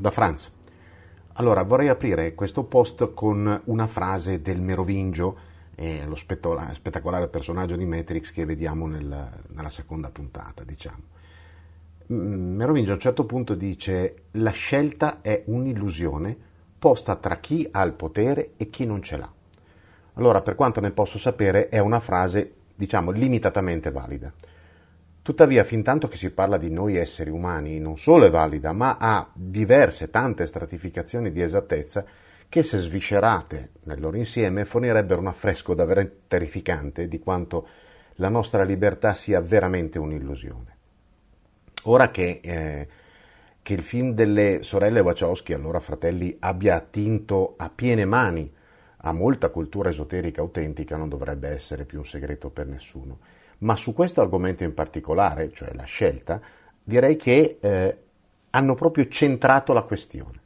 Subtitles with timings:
[0.00, 0.50] da Franz.
[1.34, 7.84] Allora, vorrei aprire questo post con una frase del Merovingio, eh, lo spettacolare personaggio di
[7.84, 11.02] Matrix che vediamo nel, nella seconda puntata, diciamo.
[12.12, 16.48] Mm, Merovingio a un certo punto dice la scelta è un'illusione
[16.78, 19.30] posta tra chi ha il potere e chi non ce l'ha.
[20.14, 24.32] Allora, per quanto ne posso sapere, è una frase, diciamo, limitatamente valida.
[25.30, 28.96] Tuttavia, fin tanto che si parla di noi esseri umani, non solo è valida, ma
[28.98, 32.04] ha diverse, tante stratificazioni di esattezza
[32.48, 37.68] che, se sviscerate nel loro insieme, fornirebbero un affresco davvero terrificante di quanto
[38.16, 40.76] la nostra libertà sia veramente un'illusione.
[41.84, 42.88] Ora che, eh,
[43.62, 48.52] che il film delle sorelle Wachowski, allora fratelli, abbia attinto a piene mani
[49.02, 53.92] a molta cultura esoterica autentica, non dovrebbe essere più un segreto per nessuno ma su
[53.92, 56.40] questo argomento in particolare, cioè la scelta,
[56.82, 57.98] direi che eh,
[58.50, 60.38] hanno proprio centrato la questione.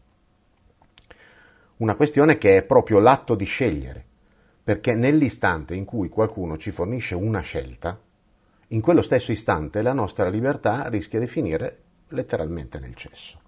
[1.77, 4.05] Una questione che è proprio l'atto di scegliere,
[4.63, 8.01] perché nell'istante in cui qualcuno ci fornisce una scelta,
[8.69, 13.41] in quello stesso istante la nostra libertà rischia di finire letteralmente nel cesso.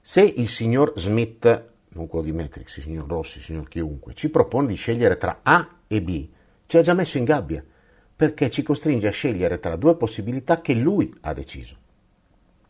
[0.00, 4.30] Se il signor Smith, non quello di Matrix, il signor Rossi, il signor chiunque, ci
[4.30, 6.28] propone di scegliere tra A e B,
[6.70, 7.64] ci ha già messo in gabbia,
[8.14, 11.74] perché ci costringe a scegliere tra due possibilità che lui ha deciso.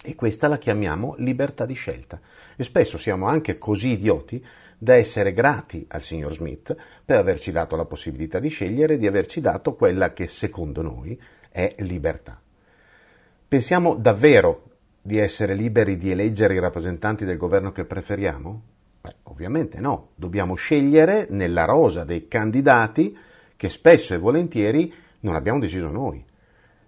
[0.02, 2.18] E questa la chiamiamo libertà di scelta.
[2.56, 4.42] E spesso siamo anche così idioti
[4.78, 9.06] da essere grati al signor Smith per averci dato la possibilità di scegliere e di
[9.06, 11.20] averci dato quella che secondo noi
[11.50, 12.40] è libertà.
[13.46, 14.62] Pensiamo davvero
[15.02, 18.62] di essere liberi di eleggere i rappresentanti del governo che preferiamo?
[19.02, 23.28] Beh, ovviamente no, dobbiamo scegliere nella rosa dei candidati
[23.60, 26.24] che spesso e volentieri non abbiamo deciso noi.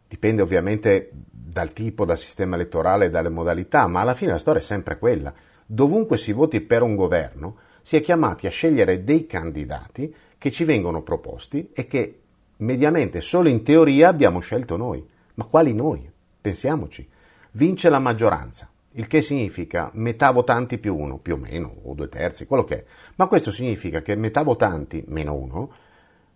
[0.09, 4.65] Dipende ovviamente dal tipo, dal sistema elettorale dalle modalità, ma alla fine la storia è
[4.65, 5.35] sempre quella.
[5.67, 10.65] Dovunque si voti per un governo, si è chiamati a scegliere dei candidati che ci
[10.65, 12.21] vengono proposti e che
[12.57, 15.07] mediamente solo in teoria abbiamo scelto noi.
[15.35, 16.11] Ma quali noi?
[16.41, 17.07] Pensiamoci.
[17.51, 22.09] Vince la maggioranza, il che significa metà votanti più uno, più o meno, o due
[22.09, 22.85] terzi, quello che è.
[23.17, 25.91] Ma questo significa che metà votanti meno uno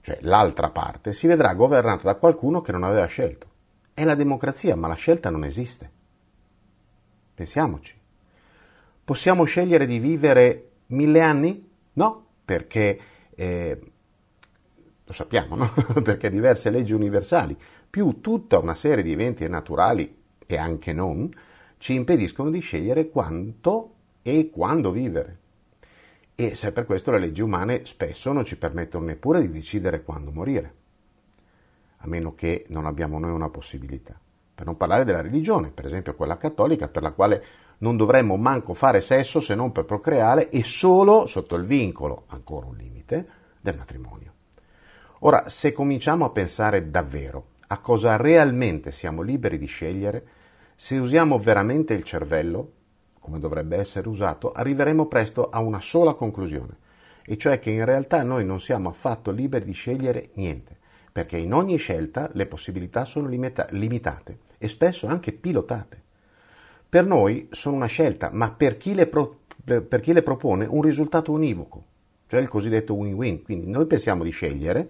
[0.07, 3.49] cioè l'altra parte, si vedrà governata da qualcuno che non aveva scelto.
[3.93, 5.91] È la democrazia, ma la scelta non esiste.
[7.35, 7.93] Pensiamoci.
[9.03, 11.69] Possiamo scegliere di vivere mille anni?
[11.95, 13.01] No, perché
[13.35, 13.81] eh,
[15.03, 15.73] lo sappiamo, no?
[16.05, 17.59] perché diverse leggi universali,
[17.91, 21.29] più tutta una serie di eventi naturali e anche non,
[21.79, 25.41] ci impediscono di scegliere quanto e quando vivere
[26.37, 30.31] e se per questo le leggi umane spesso non ci permettono neppure di decidere quando
[30.31, 30.75] morire,
[31.97, 34.15] a meno che non abbiamo noi una possibilità.
[34.55, 37.45] Per non parlare della religione, per esempio quella cattolica, per la quale
[37.79, 42.67] non dovremmo manco fare sesso se non per procreare e solo sotto il vincolo, ancora
[42.67, 43.29] un limite,
[43.61, 44.33] del matrimonio.
[45.21, 50.27] Ora, se cominciamo a pensare davvero a cosa realmente siamo liberi di scegliere,
[50.77, 52.73] se usiamo veramente il cervello,
[53.27, 56.77] come dovrebbe essere usato, arriveremo presto a una sola conclusione,
[57.25, 60.77] e cioè che in realtà noi non siamo affatto liberi di scegliere niente,
[61.11, 66.01] perché in ogni scelta le possibilità sono limita- limitate e spesso anche pilotate.
[66.89, 71.33] Per noi sono una scelta, ma per chi, pro- per chi le propone un risultato
[71.33, 71.85] univoco,
[72.29, 73.43] cioè il cosiddetto win-win.
[73.43, 74.89] Quindi noi pensiamo di scegliere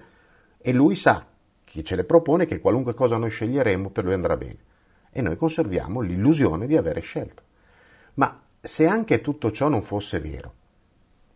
[0.59, 1.27] e lui sa,
[1.65, 4.59] chi ce le propone, che qualunque cosa noi sceglieremo per lui andrà bene.
[5.11, 7.45] E noi conserviamo l'illusione di avere scelto.
[8.17, 10.53] Ma se anche tutto ciò non fosse vero,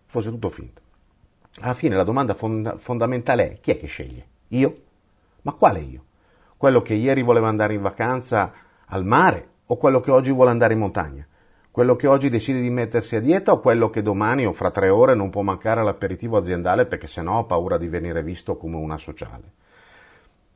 [0.06, 0.80] fosse tutto finto,
[1.60, 4.26] alla fine la domanda fonda- fondamentale è chi è che sceglie?
[4.48, 4.74] Io?
[5.42, 6.04] Ma quale io?
[6.56, 8.52] Quello che ieri voleva andare in vacanza
[8.86, 11.26] al mare o quello che oggi vuole andare in montagna?
[11.70, 14.88] Quello che oggi decide di mettersi a dieta o quello che domani o fra tre
[14.88, 18.98] ore non può mancare all'aperitivo aziendale perché sennò ha paura di venire visto come una
[18.98, 19.52] sociale?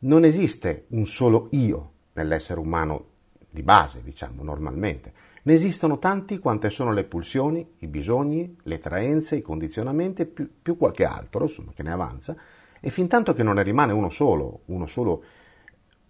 [0.01, 3.07] Non esiste un solo io nell'essere umano
[3.49, 5.13] di base, diciamo, normalmente.
[5.47, 10.79] Ne esistono tanti quante sono le pulsioni, i bisogni, le traenze, i condizionamenti, più, più
[10.79, 12.35] qualche altro, insomma, che ne avanza,
[12.81, 15.23] e fin tanto che non ne rimane uno solo, uno solo,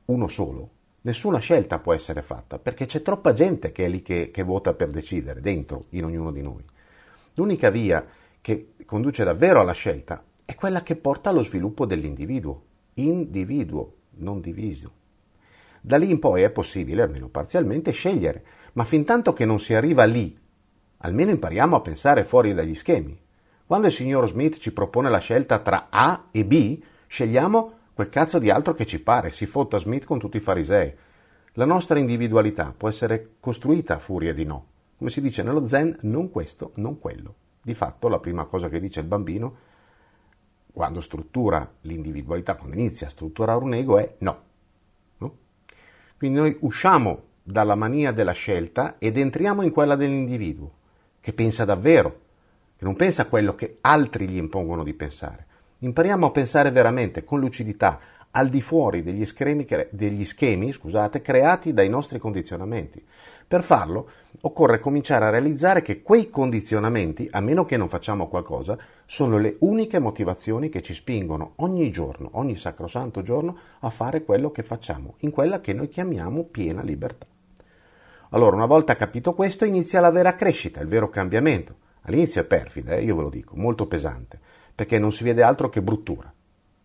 [0.04, 0.70] uno solo,
[1.00, 4.72] nessuna scelta può essere fatta, perché c'è troppa gente che è lì che, che vota
[4.72, 6.62] per decidere, dentro, in ognuno di noi.
[7.34, 8.06] L'unica via
[8.40, 12.62] che conduce davvero alla scelta è quella che porta allo sviluppo dell'individuo,
[12.94, 14.92] individuo, non diviso.
[15.80, 18.44] Da lì in poi è possibile, almeno parzialmente, scegliere,
[18.75, 20.38] ma fin tanto che non si arriva lì,
[20.99, 23.21] almeno impariamo a pensare fuori dagli schemi.
[23.67, 28.38] Quando il signor Smith ci propone la scelta tra A e B, scegliamo quel cazzo
[28.38, 30.94] di altro che ci pare, si fotta Smith con tutti i farisei.
[31.55, 34.67] La nostra individualità può essere costruita a furia di no,
[34.97, 37.35] Come si dice nello zen, non questo, non quello.
[37.62, 39.56] Di fatto la prima cosa che dice il bambino
[40.73, 44.43] quando struttura l'individualità, quando inizia a strutturare un ego è no.
[45.19, 45.37] no?
[46.19, 50.70] Quindi noi usciamo dalla mania della scelta ed entriamo in quella dell'individuo,
[51.20, 52.20] che pensa davvero,
[52.75, 55.46] che non pensa a quello che altri gli impongono di pensare.
[55.81, 58.00] Impariamo a pensare veramente, con lucidità,
[58.31, 63.05] al di fuori degli schemi, degli schemi scusate, creati dai nostri condizionamenti.
[63.47, 68.76] Per farlo occorre cominciare a realizzare che quei condizionamenti, a meno che non facciamo qualcosa,
[69.05, 74.50] sono le uniche motivazioni che ci spingono ogni giorno, ogni sacrosanto giorno, a fare quello
[74.50, 77.26] che facciamo, in quella che noi chiamiamo piena libertà.
[78.34, 81.76] Allora, una volta capito questo, inizia la vera crescita, il vero cambiamento.
[82.00, 84.40] All'inizio è perfida, eh, io ve lo dico, molto pesante,
[84.75, 86.34] perché non si vede altro che bruttura,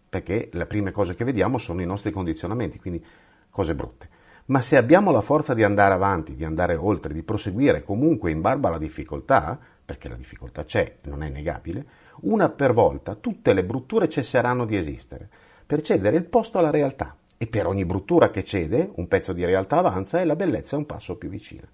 [0.10, 3.04] perché le prime cose che vediamo sono i nostri condizionamenti, quindi
[3.50, 4.07] cose brutte.
[4.46, 8.42] Ma se abbiamo la forza di andare avanti, di andare oltre, di proseguire comunque in
[8.42, 11.84] barba alla difficoltà, perché la difficoltà c'è, non è negabile,
[12.22, 15.28] una per volta tutte le brutture cesseranno di esistere,
[15.66, 17.18] per cedere il posto alla realtà.
[17.42, 20.78] E per ogni bruttura che cede, un pezzo di realtà avanza e la bellezza è
[20.78, 21.66] un passo più vicina.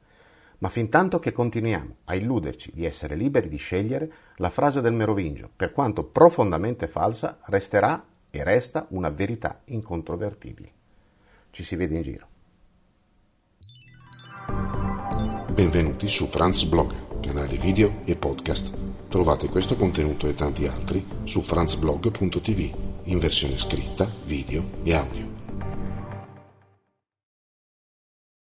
[0.59, 4.93] Ma fin tanto che continuiamo a illuderci di essere liberi di scegliere, la frase del
[4.93, 10.71] Merovingio, per quanto profondamente falsa, resterà e resta una verità incontrovertibile.
[11.49, 12.27] Ci si vede in giro.
[15.51, 18.71] Benvenuti su Franz Blog, canale video e podcast.
[19.07, 25.24] Trovate questo contenuto e tanti altri su franzblog.tv in versione scritta, video e audio.